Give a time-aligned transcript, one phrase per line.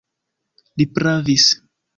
[0.81, 1.49] Li pravis.